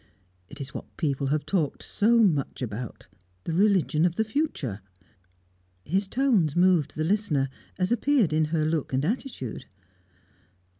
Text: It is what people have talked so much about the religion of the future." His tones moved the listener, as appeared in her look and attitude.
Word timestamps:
It 0.49 0.59
is 0.59 0.73
what 0.73 0.97
people 0.97 1.27
have 1.27 1.45
talked 1.45 1.83
so 1.83 2.17
much 2.23 2.63
about 2.63 3.05
the 3.43 3.53
religion 3.53 4.03
of 4.03 4.15
the 4.15 4.23
future." 4.23 4.81
His 5.85 6.07
tones 6.07 6.55
moved 6.55 6.95
the 6.95 7.03
listener, 7.03 7.49
as 7.77 7.91
appeared 7.91 8.33
in 8.33 8.45
her 8.45 8.65
look 8.65 8.93
and 8.93 9.05
attitude. 9.05 9.65